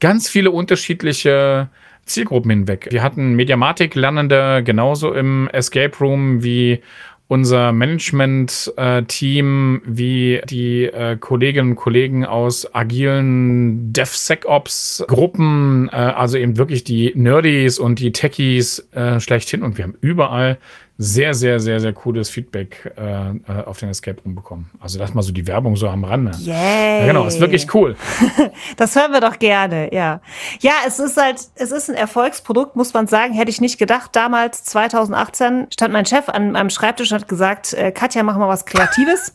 [0.00, 1.68] ganz viele unterschiedliche
[2.06, 2.88] Zielgruppen hinweg.
[2.90, 6.82] Wir hatten Mediamatik-Lernende genauso im Escape Room wie
[7.26, 16.84] unser Management-Team, wie die äh, Kolleginnen und Kollegen aus agilen DevSecOps-Gruppen, äh, also eben wirklich
[16.84, 19.62] die Nerdies und die Techies äh, schlechthin.
[19.62, 20.58] Und wir haben überall
[20.96, 24.70] sehr, sehr, sehr, sehr cooles Feedback äh, äh, auf den Escape Room bekommen.
[24.78, 26.30] Also das mal so die Werbung so am Rande.
[26.38, 27.00] Yay.
[27.00, 27.96] Ja, genau, ist wirklich cool.
[28.76, 30.20] das hören wir doch gerne, ja.
[30.60, 33.34] Ja, es ist halt, es ist ein Erfolgsprodukt, muss man sagen.
[33.34, 34.10] Hätte ich nicht gedacht.
[34.14, 38.48] Damals, 2018, stand mein Chef an meinem Schreibtisch und hat gesagt, äh, Katja, mach mal
[38.48, 39.34] was Kreatives.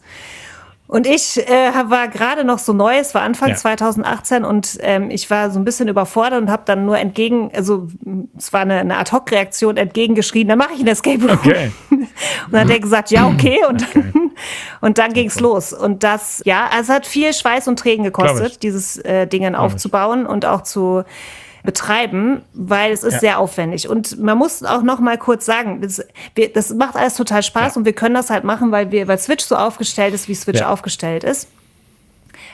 [0.89, 3.56] Und ich äh, war gerade noch so neu, es war Anfang ja.
[3.56, 7.88] 2018 und ähm, ich war so ein bisschen überfordert und habe dann nur entgegen, also
[8.36, 11.38] es war eine, eine Ad-Hoc-Reaktion entgegengeschrien, dann mache ich ein Escape Room.
[11.38, 11.71] Okay.
[11.91, 12.08] und
[12.52, 13.60] dann hat er gesagt, ja, okay.
[13.69, 14.04] Und okay.
[14.13, 14.32] dann,
[14.82, 15.73] und dann ging's los.
[15.73, 20.25] Und das, ja, also es hat viel Schweiß und Tränen gekostet, dieses äh, Dingen aufzubauen
[20.25, 21.04] und auch zu
[21.63, 23.19] betreiben, weil es ist ja.
[23.19, 23.89] sehr aufwendig.
[23.89, 26.02] Und man muss auch noch mal kurz sagen, das,
[26.36, 27.80] wir, das macht alles total Spaß ja.
[27.80, 30.60] und wir können das halt machen, weil wir, weil Switch so aufgestellt ist, wie Switch
[30.60, 30.72] ja.
[30.72, 31.48] aufgestellt ist.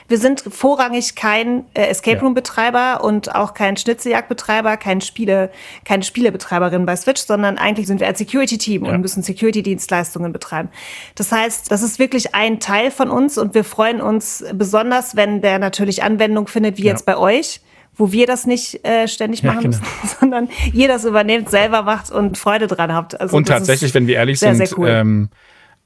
[0.08, 5.50] Wir sind vorrangig kein äh, Escape Room Betreiber und auch kein Schnitzeljagdbetreiber, kein Spiele,
[5.84, 10.32] keine Spielebetreiberin bei Switch, sondern eigentlich sind wir ein Security Team und müssen Security Dienstleistungen
[10.32, 10.68] betreiben.
[11.16, 15.40] Das heißt, das ist wirklich ein Teil von uns und wir freuen uns besonders, wenn
[15.40, 17.60] der natürlich Anwendung findet, wie jetzt bei euch
[17.96, 19.78] wo wir das nicht äh, ständig machen ja, genau.
[19.78, 23.20] müssen, sondern ihr das übernehmt, selber macht und Freude dran habt.
[23.20, 24.88] Also und tatsächlich, wenn wir ehrlich sehr, sind, sehr cool.
[24.88, 25.28] ähm,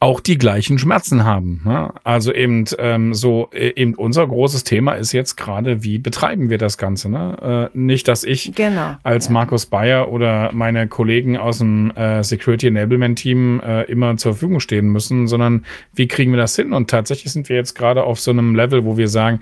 [0.03, 1.61] auch die gleichen Schmerzen haben.
[1.63, 1.93] Ne?
[2.05, 6.57] Also eben ähm, so äh, eben unser großes Thema ist jetzt gerade, wie betreiben wir
[6.57, 7.11] das Ganze?
[7.11, 7.71] Ne?
[7.75, 9.33] Äh, nicht, dass ich genau, als ja.
[9.33, 14.61] Markus Bayer oder meine Kollegen aus dem äh, Security Enablement Team äh, immer zur Verfügung
[14.61, 16.73] stehen müssen, sondern wie kriegen wir das hin?
[16.73, 19.41] Und tatsächlich sind wir jetzt gerade auf so einem Level, wo wir sagen,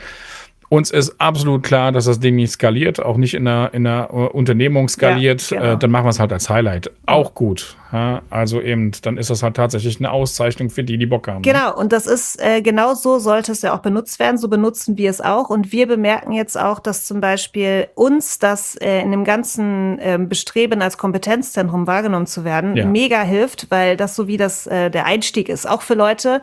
[0.69, 4.13] uns ist absolut klar, dass das Ding nicht skaliert, auch nicht in der, in der
[4.13, 5.51] Unternehmung skaliert.
[5.51, 5.73] Ja, genau.
[5.73, 6.91] äh, dann machen wir es halt als Highlight.
[7.07, 7.77] Auch gut.
[7.91, 11.37] Ja, also eben, dann ist das halt tatsächlich eine Auszeichnung für die, die Bock haben.
[11.37, 11.53] Ne?
[11.53, 14.37] Genau, und das ist äh, genau so sollte es ja auch benutzt werden.
[14.37, 15.49] So benutzen wir es auch.
[15.49, 20.19] Und wir bemerken jetzt auch, dass zum Beispiel uns das äh, in dem ganzen äh,
[20.21, 22.85] Bestreben als Kompetenzzentrum wahrgenommen zu werden, ja.
[22.85, 25.67] mega hilft, weil das so wie das äh, der Einstieg ist.
[25.67, 26.43] Auch für Leute,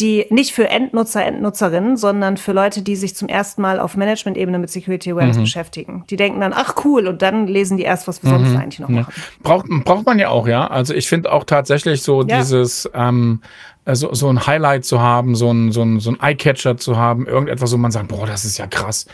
[0.00, 4.58] die nicht für Endnutzer, Endnutzerinnen, sondern für Leute, die sich zum ersten Mal auf Management-Ebene
[4.58, 5.42] mit Security Awareness mhm.
[5.42, 6.04] beschäftigen.
[6.10, 8.46] Die denken dann, ach cool, und dann lesen die erst, was wir mhm.
[8.46, 9.12] sonst eigentlich noch machen.
[9.42, 10.66] Braucht, braucht man ja auch, ja.
[10.66, 12.38] Also ich finde auch tatsächlich so ja.
[12.38, 13.42] dieses, ähm,
[13.86, 17.26] so, so ein Highlight zu haben, so ein, so ein, so ein Eye-Catcher zu haben,
[17.26, 19.06] irgendetwas, wo man sagt, boah, das ist ja krass.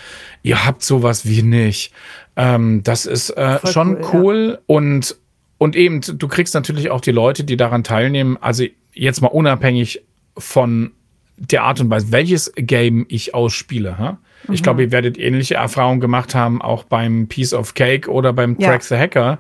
[0.43, 1.93] Ihr habt sowas wie nicht.
[2.37, 4.49] Ähm, das ist äh, schon cool, cool.
[4.53, 4.59] Ja.
[4.67, 5.17] und
[5.59, 10.03] und eben, du kriegst natürlich auch die Leute, die daran teilnehmen, also jetzt mal unabhängig
[10.37, 10.93] von
[11.39, 13.99] der Art und Weise, welches Game ich ausspiele.
[13.99, 14.19] Ha?
[14.49, 14.55] Mhm.
[14.55, 18.57] Ich glaube, ihr werdet ähnliche Erfahrungen gemacht haben, auch beim Piece of Cake oder beim
[18.59, 18.69] ja.
[18.69, 19.39] Track the Hacker.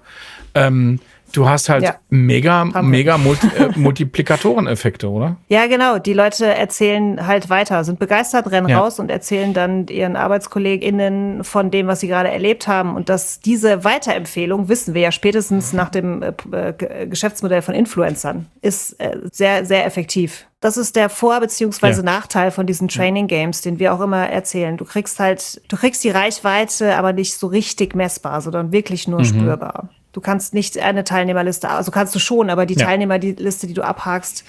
[0.54, 1.00] Ähm,
[1.36, 1.96] du hast halt ja.
[2.08, 5.36] mega, mega Multi äh, Multiplikatoreneffekte, oder?
[5.48, 5.98] Ja, genau.
[5.98, 8.78] Die Leute erzählen halt weiter, sind begeistert, rennen ja.
[8.78, 12.96] raus und erzählen dann ihren ArbeitskollegInnen von dem, was sie gerade erlebt haben.
[12.96, 18.46] Und dass diese Weiterempfehlung, wissen wir ja spätestens nach dem äh, äh Geschäftsmodell von Influencern,
[18.60, 20.46] ist äh, sehr, sehr effektiv.
[20.60, 21.88] Das ist der Vor- bzw.
[21.88, 22.02] Ja.
[22.02, 24.76] Nachteil von diesen Training Games, den wir auch immer erzählen.
[24.76, 29.20] Du kriegst halt, du kriegst die Reichweite, aber nicht so richtig messbar, sondern wirklich nur
[29.20, 29.24] mhm.
[29.24, 29.90] spürbar.
[30.16, 32.86] Du kannst nicht eine Teilnehmerliste, also kannst du schon, aber die ja.
[32.86, 34.44] Teilnehmerliste, die du abhakst,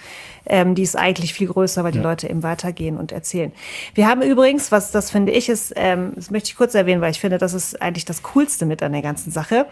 [0.49, 2.03] ähm, die ist eigentlich viel größer, weil die ja.
[2.03, 3.51] Leute eben weitergehen und erzählen.
[3.93, 7.11] Wir haben übrigens, was das finde ich ist, ähm, das möchte ich kurz erwähnen, weil
[7.11, 9.65] ich finde, das ist eigentlich das Coolste mit an der ganzen Sache.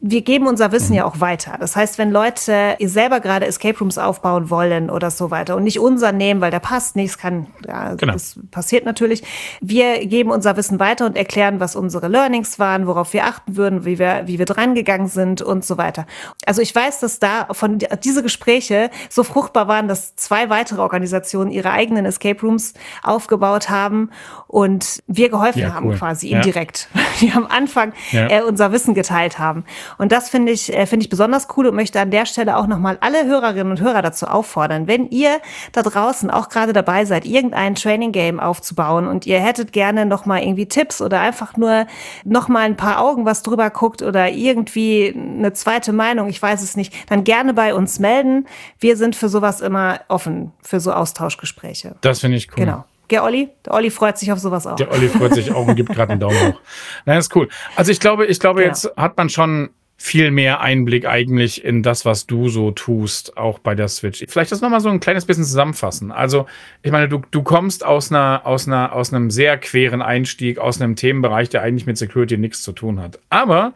[0.00, 0.96] Wir geben unser Wissen mhm.
[0.96, 1.56] ja auch weiter.
[1.58, 5.80] Das heißt, wenn Leute selber gerade Escape Rooms aufbauen wollen oder so weiter und nicht
[5.80, 8.12] unser nehmen, weil der passt nicht, kann, ja, genau.
[8.12, 9.22] das passiert natürlich.
[9.60, 13.84] Wir geben unser Wissen weiter und erklären, was unsere Learnings waren, worauf wir achten würden,
[13.84, 16.06] wie wir, wie wir dran gegangen sind und so weiter.
[16.44, 21.50] Also ich weiß, dass da von diese Gespräche so fruchtbar waren, dass zwei weitere Organisationen
[21.50, 24.10] ihre eigenen Escape Rooms aufgebaut haben
[24.48, 25.96] und wir geholfen ja, haben cool.
[25.96, 26.38] quasi ja.
[26.38, 26.88] indirekt.
[27.20, 28.28] Die am Anfang ja.
[28.28, 29.64] äh, unser Wissen geteilt haben.
[29.98, 32.66] Und das finde ich, äh, finde ich besonders cool und möchte an der Stelle auch
[32.66, 35.40] nochmal alle Hörerinnen und Hörer dazu auffordern, wenn ihr
[35.72, 40.42] da draußen auch gerade dabei seid, irgendein Training Game aufzubauen und ihr hättet gerne nochmal
[40.42, 41.86] irgendwie Tipps oder einfach nur
[42.24, 46.76] nochmal ein paar Augen was drüber guckt oder irgendwie eine zweite Meinung, ich weiß es
[46.76, 48.46] nicht, dann gerne bei uns melden.
[48.78, 51.96] Wir sind für sowas immer offen, für so Austauschgespräche.
[52.00, 52.64] Das finde ich cool.
[52.64, 52.84] Genau.
[53.10, 53.48] Der Olli?
[53.64, 54.76] Der Olli freut sich auf sowas auch.
[54.76, 56.60] Der Olli freut sich auch und gibt gerade einen Daumen hoch.
[57.04, 57.48] Nein, ist cool.
[57.76, 58.68] Also ich glaube, ich glaube, ja.
[58.68, 63.58] jetzt hat man schon viel mehr Einblick eigentlich in das, was du so tust, auch
[63.58, 64.24] bei der Switch.
[64.28, 66.12] Vielleicht das nochmal so ein kleines bisschen zusammenfassen.
[66.12, 66.46] Also,
[66.82, 70.80] ich meine, du, du kommst aus einer, aus einer, aus einem sehr queren Einstieg, aus
[70.80, 73.18] einem Themenbereich, der eigentlich mit Security nichts zu tun hat.
[73.30, 73.72] Aber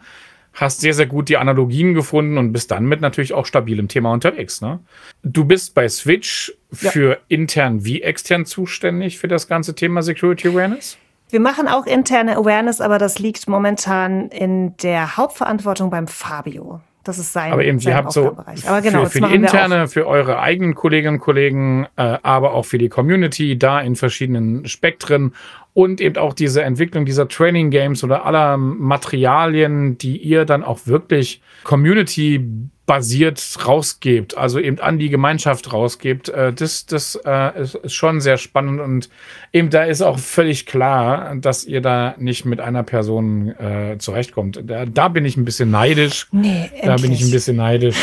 [0.60, 4.12] hast sehr, sehr gut die Analogien gefunden und bist dann mit natürlich auch stabilem Thema
[4.12, 4.60] unterwegs.
[4.60, 4.80] Ne?
[5.22, 7.16] Du bist bei Switch für ja.
[7.28, 10.98] intern wie extern zuständig für das ganze Thema Security Awareness?
[11.30, 16.80] Wir machen auch interne Awareness, aber das liegt momentan in der Hauptverantwortung beim Fabio.
[17.02, 20.06] Das ist sein Aber eben, ihr habt so aber genau, für, für die interne, für
[20.06, 25.34] eure eigenen Kolleginnen und Kollegen, äh, aber auch für die Community da in verschiedenen Spektren
[25.72, 30.86] und eben auch diese Entwicklung dieser Training Games oder aller Materialien, die ihr dann auch
[30.86, 32.44] wirklich Community
[32.90, 38.20] basiert rausgebt, also eben an die Gemeinschaft rausgebt, äh, das, das äh, ist, ist, schon
[38.20, 39.08] sehr spannend und
[39.52, 44.60] eben da ist auch völlig klar, dass ihr da nicht mit einer Person äh, zurechtkommt.
[44.64, 46.26] Da, da bin ich ein bisschen neidisch.
[46.32, 46.82] Nee, endlich.
[46.82, 47.94] da bin ich ein bisschen neidisch.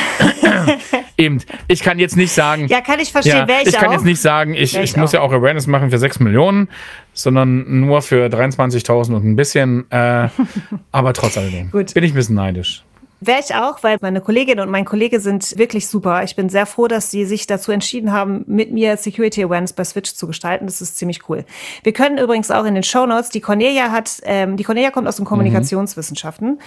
[1.17, 2.67] eben, ich kann jetzt nicht sagen.
[2.69, 3.91] Ja, kann ich verstehen, ja, ich kann auch.
[3.91, 6.69] jetzt nicht sagen, ich, ich, ich muss ja auch Awareness machen für 6 Millionen,
[7.11, 9.91] sondern nur für 23.000 und ein bisschen.
[9.91, 10.29] Äh,
[10.93, 12.85] aber trotz alledem bin ich ein bisschen neidisch.
[13.19, 16.23] Wäre ich auch, weil meine Kollegin und mein Kollege sind wirklich super.
[16.23, 19.83] Ich bin sehr froh, dass sie sich dazu entschieden haben, mit mir Security Awareness bei
[19.83, 20.67] Switch zu gestalten.
[20.67, 21.43] Das ist ziemlich cool.
[21.83, 25.07] Wir können übrigens auch in den Show Notes, die Cornelia hat, ähm, die Cornelia kommt
[25.07, 26.47] aus den Kommunikationswissenschaften.
[26.49, 26.59] Mhm.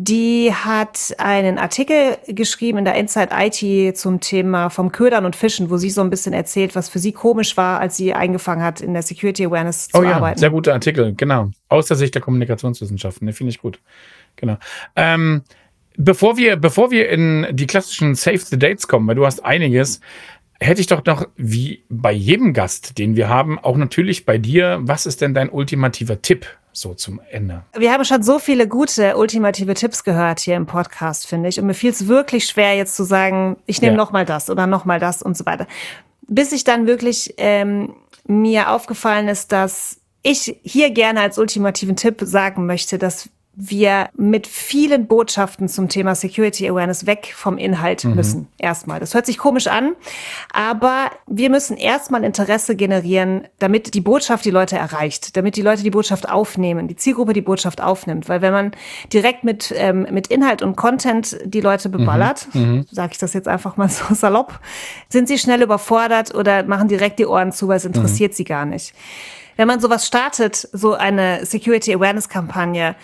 [0.00, 5.70] Die hat einen Artikel geschrieben in der Inside IT zum Thema vom Ködern und Fischen,
[5.70, 8.80] wo sie so ein bisschen erzählt, was für sie komisch war, als sie eingefangen hat,
[8.80, 10.38] in der Security Awareness zu oh ja, arbeiten.
[10.38, 11.50] Sehr guter Artikel, genau.
[11.68, 13.80] Aus der Sicht der Kommunikationswissenschaften, den finde ich gut.
[14.36, 14.56] Genau.
[14.94, 15.42] Ähm,
[15.98, 20.00] bevor wir, bevor wir in die klassischen Save the Dates kommen, weil du hast einiges,
[20.60, 24.78] hätte ich doch noch, wie bei jedem Gast, den wir haben, auch natürlich bei dir,
[24.80, 27.64] was ist denn dein ultimativer Tipp so zum Ende?
[27.76, 31.60] Wir haben schon so viele gute ultimative Tipps gehört hier im Podcast, finde ich.
[31.60, 33.98] Und mir fiel es wirklich schwer, jetzt zu sagen, ich nehme ja.
[33.98, 35.66] noch mal das oder noch mal das und so weiter.
[36.28, 37.94] Bis ich dann wirklich ähm,
[38.26, 44.46] mir aufgefallen ist, dass ich hier gerne als ultimativen Tipp sagen möchte, dass wir mit
[44.46, 48.14] vielen Botschaften zum Thema Security Awareness weg vom Inhalt mhm.
[48.14, 48.48] müssen.
[48.56, 49.00] Erstmal.
[49.00, 49.96] Das hört sich komisch an,
[50.52, 55.82] aber wir müssen erstmal Interesse generieren, damit die Botschaft die Leute erreicht, damit die Leute
[55.82, 58.28] die Botschaft aufnehmen, die Zielgruppe die Botschaft aufnimmt.
[58.28, 58.70] Weil wenn man
[59.12, 62.60] direkt mit, ähm, mit Inhalt und Content die Leute beballert, mhm.
[62.60, 62.86] mhm.
[62.92, 64.60] sage ich das jetzt einfach mal so salopp,
[65.08, 68.36] sind sie schnell überfordert oder machen direkt die Ohren zu, weil es interessiert mhm.
[68.36, 68.94] sie gar nicht.
[69.56, 72.94] Wenn man sowas startet, so eine Security Awareness Kampagne,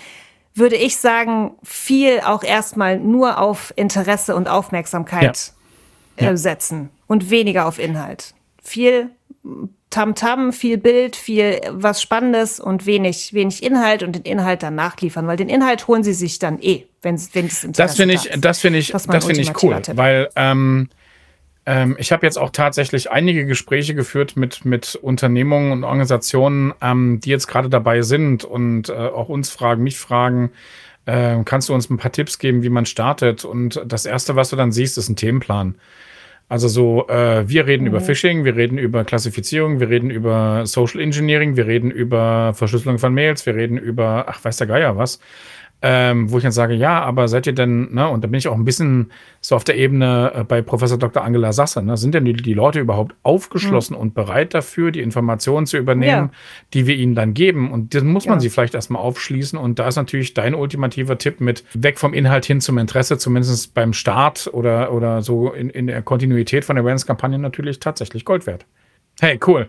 [0.54, 5.52] würde ich sagen, viel auch erstmal nur auf Interesse und Aufmerksamkeit
[6.18, 6.30] ja.
[6.30, 8.34] Äh, setzen und weniger auf Inhalt.
[8.62, 9.10] Viel
[9.90, 14.74] Tamtam, -Tam, viel Bild, viel was Spannendes und wenig, wenig Inhalt und den Inhalt dann
[14.74, 18.14] nachliefern, weil den Inhalt holen sie sich dann eh, wenn, wenn das Interesse Das finde
[18.14, 19.96] ich, das finde ich, das, das finde ich cool, Tipp.
[19.96, 20.88] weil ähm,
[21.66, 27.20] ähm, ich habe jetzt auch tatsächlich einige Gespräche geführt mit, mit Unternehmungen und Organisationen, ähm,
[27.20, 30.50] die jetzt gerade dabei sind und äh, auch uns fragen, mich fragen,
[31.06, 33.44] äh, kannst du uns ein paar Tipps geben, wie man startet?
[33.44, 35.76] Und das Erste, was du dann siehst, ist ein Themenplan.
[36.50, 37.88] Also so, äh, wir reden mhm.
[37.88, 42.98] über Phishing, wir reden über Klassifizierung, wir reden über Social Engineering, wir reden über Verschlüsselung
[42.98, 45.18] von Mails, wir reden über, ach, weiß der Geier was
[45.86, 48.48] ähm, wo ich dann sage, ja, aber seid ihr denn, ne, und da bin ich
[48.48, 51.22] auch ein bisschen so auf der Ebene äh, bei Professor Dr.
[51.22, 54.00] Angela Sasse, ne, sind denn die, die Leute überhaupt aufgeschlossen mhm.
[54.00, 56.38] und bereit dafür, die Informationen zu übernehmen, ja.
[56.72, 57.70] die wir ihnen dann geben?
[57.70, 58.40] Und dann muss man ja.
[58.40, 59.58] sie vielleicht erstmal aufschließen.
[59.58, 63.74] Und da ist natürlich dein ultimativer Tipp mit weg vom Inhalt hin zum Interesse, zumindest
[63.74, 68.46] beim Start oder, oder so in, in der Kontinuität von der Awareness-Kampagne natürlich tatsächlich Gold
[68.46, 68.64] wert.
[69.20, 69.68] Hey, cool.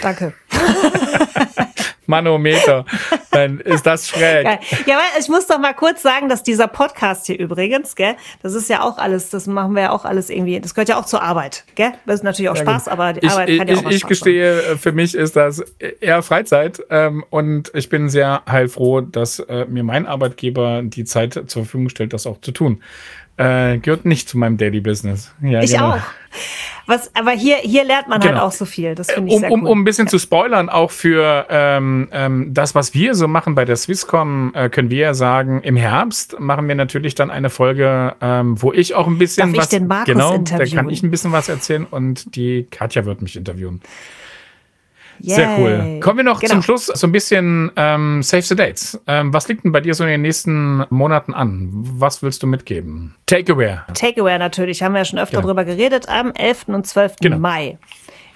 [0.00, 0.32] Danke.
[2.06, 2.84] Manometer.
[3.30, 4.44] Dann ist das schräg.
[4.44, 4.58] Geil.
[4.86, 8.54] Ja, weil ich muss doch mal kurz sagen, dass dieser Podcast hier übrigens, gell, das
[8.54, 11.06] ist ja auch alles, das machen wir ja auch alles irgendwie, das gehört ja auch
[11.06, 11.92] zur Arbeit, gell?
[12.06, 13.96] Das ist natürlich auch ja, Spaß, aber die ich, Arbeit ich, kann ja auch Ich,
[13.96, 14.78] ich gestehe, machen.
[14.78, 15.64] für mich ist das
[16.00, 21.34] eher Freizeit ähm, und ich bin sehr heilfroh, dass äh, mir mein Arbeitgeber die Zeit
[21.34, 22.82] zur Verfügung stellt, das auch zu tun.
[23.36, 25.32] Äh, gehört nicht zu meinem Daily Business.
[25.42, 25.94] Ja, ich genau.
[25.94, 26.00] auch.
[26.86, 28.42] Was, aber hier, hier lernt man halt genau.
[28.42, 28.94] halt auch so viel.
[28.94, 29.70] Das finde ich um, sehr um, cool.
[29.70, 30.10] Um ein bisschen ja.
[30.10, 34.68] zu spoilern, auch für ähm, ähm, das, was wir so machen bei der Swisscom, äh,
[34.68, 38.94] können wir ja sagen, im Herbst machen wir natürlich dann eine Folge, ähm, wo ich
[38.94, 39.72] auch ein bisschen Darf was.
[39.72, 40.70] Ich den Markus genau, interviewen?
[40.70, 43.80] da kann ich ein bisschen was erzählen und die Katja wird mich interviewen.
[45.20, 45.34] Yay.
[45.34, 46.00] Sehr cool.
[46.00, 46.54] Kommen wir noch genau.
[46.54, 49.00] zum Schluss so ein bisschen ähm, Save the Dates.
[49.06, 51.68] Ähm, was liegt denn bei dir so in den nächsten Monaten an?
[51.72, 53.14] Was willst du mitgeben?
[53.26, 53.78] Takeaway.
[53.94, 55.48] Takeaway natürlich, haben wir ja schon öfter genau.
[55.48, 56.68] drüber geredet, am 11.
[56.68, 57.16] und 12.
[57.20, 57.38] Genau.
[57.38, 57.78] Mai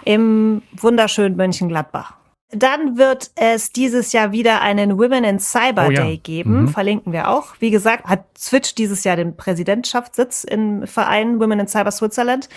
[0.05, 2.15] im wunderschönen Mönchengladbach.
[2.51, 6.03] Dann wird es dieses Jahr wieder einen Women in Cyber oh, ja.
[6.03, 6.63] Day geben.
[6.63, 6.69] Mhm.
[6.69, 7.49] Verlinken wir auch.
[7.59, 12.49] Wie gesagt, hat Switch dieses Jahr den Präsidentschaftssitz im Verein Women in Cyber Switzerland.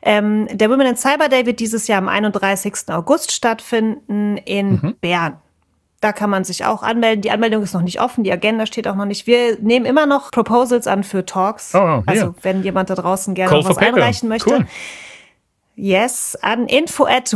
[0.00, 2.88] Ähm, der Women in Cyber Day wird dieses Jahr am 31.
[2.88, 4.94] August stattfinden in mhm.
[5.02, 5.36] Bern.
[6.00, 7.20] Da kann man sich auch anmelden.
[7.20, 9.26] Die Anmeldung ist noch nicht offen, die Agenda steht auch noch nicht.
[9.26, 11.74] Wir nehmen immer noch Proposals an für Talks.
[11.74, 14.54] Oh, also wenn jemand da draußen gerne was einreichen möchte.
[14.54, 14.66] Cool.
[15.76, 17.34] Yes, an info at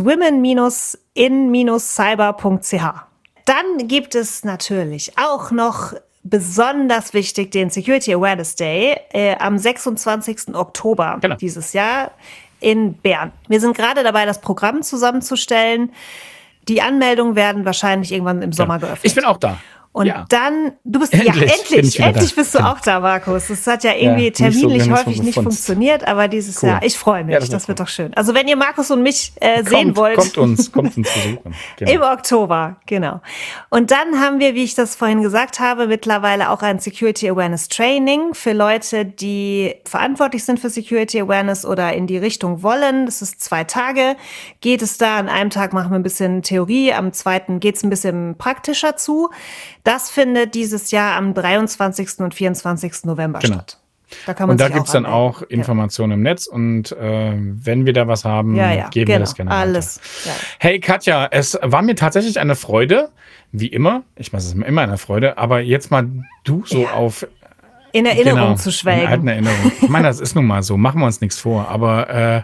[1.18, 2.84] women-in-cyber.ch.
[3.44, 10.54] Dann gibt es natürlich auch noch besonders wichtig den Security Awareness Day äh, am 26.
[10.54, 11.36] Oktober genau.
[11.36, 12.10] dieses Jahr
[12.60, 13.32] in Bern.
[13.48, 15.92] Wir sind gerade dabei, das Programm zusammenzustellen.
[16.68, 18.78] Die Anmeldungen werden wahrscheinlich irgendwann im Sommer ja.
[18.80, 19.04] geöffnet.
[19.04, 19.58] Ich bin auch da.
[19.98, 20.26] Und ja.
[20.28, 23.48] dann, du bist, endlich, ja, endlich, endlich bist du auch da, Markus.
[23.48, 26.68] Das hat ja irgendwie ja, terminlich so häufig nicht funktioniert, aber dieses cool.
[26.68, 27.84] Jahr, ich freue mich, das, das wird cool.
[27.84, 28.14] doch schön.
[28.14, 30.16] Also wenn ihr Markus und mich äh, kommt, sehen wollt.
[30.16, 31.52] Kommt uns, kommt uns besuchen.
[31.78, 31.90] Genau.
[31.90, 33.20] Im Oktober, genau.
[33.70, 37.66] Und dann haben wir, wie ich das vorhin gesagt habe, mittlerweile auch ein Security Awareness
[37.66, 43.04] Training für Leute, die verantwortlich sind für Security Awareness oder in die Richtung wollen.
[43.04, 44.14] Das ist zwei Tage.
[44.60, 47.82] Geht es da, an einem Tag machen wir ein bisschen Theorie, am zweiten geht es
[47.82, 49.30] ein bisschen praktischer zu.
[49.88, 52.18] Das findet dieses Jahr am 23.
[52.18, 53.04] und 24.
[53.04, 53.54] November genau.
[53.54, 53.78] statt.
[54.26, 56.14] Da kann man und da gibt es dann auch Informationen ja.
[56.16, 59.16] im Netz und äh, wenn wir da was haben, ja, ja, geben genau.
[59.16, 59.50] wir das gerne.
[59.50, 59.98] Alles.
[60.58, 63.08] Hey Katja, es war mir tatsächlich eine Freude,
[63.52, 64.02] wie immer.
[64.16, 66.06] Ich meine, es ist immer eine Freude, aber jetzt mal
[66.44, 67.26] du so auf
[67.92, 69.04] in Erinnerung genau, zu schwelgen.
[69.04, 69.72] In alten Erinnerung.
[69.80, 72.42] Ich meine, das ist nun mal so, machen wir uns nichts vor, aber äh,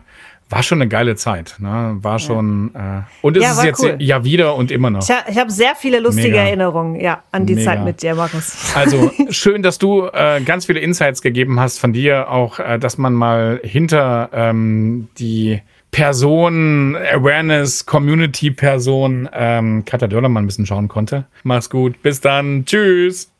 [0.51, 1.57] war schon eine geile Zeit.
[1.59, 1.97] Ne?
[2.01, 2.71] War schon.
[2.75, 2.99] Ja.
[2.99, 3.97] Äh, und es ja, ist jetzt cool.
[3.99, 5.03] ja wieder und immer noch.
[5.03, 6.43] Ich, ha, ich habe sehr viele lustige Mega.
[6.43, 7.73] Erinnerungen ja, an die Mega.
[7.73, 8.75] Zeit mit dir, Markus.
[8.75, 12.99] Also schön, dass du äh, ganz viele Insights gegeben hast von dir, auch, äh, dass
[12.99, 21.27] man mal hinter ähm, die Person, Awareness, Community-Person, ähm, Katja Dörlermann ein bisschen schauen konnte.
[21.45, 22.03] Mach's gut.
[22.03, 22.65] Bis dann.
[22.65, 23.34] Tschüss.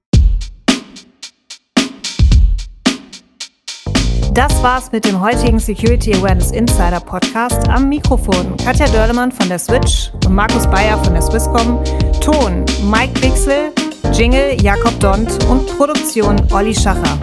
[4.35, 7.69] Das war's mit dem heutigen Security Awareness Insider Podcast.
[7.69, 11.79] Am Mikrofon Katja Dörlemann von der Switch und Markus Bayer von der Swisscom.
[12.21, 13.73] Ton Mike Bixel,
[14.13, 17.17] Jingle Jakob Dont und Produktion Olli Schacher.